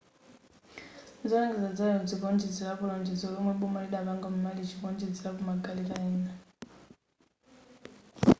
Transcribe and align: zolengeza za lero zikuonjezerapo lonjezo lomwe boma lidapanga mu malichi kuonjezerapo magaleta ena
zolengeza 1.29 1.69
za 1.77 1.83
lero 1.87 2.03
zikuonjezerapo 2.09 2.83
lonjezo 2.89 3.25
lomwe 3.33 3.53
boma 3.59 3.79
lidapanga 3.83 4.27
mu 4.33 4.39
malichi 4.45 4.75
kuonjezerapo 4.79 5.41
magaleta 5.49 5.95
ena 6.09 6.31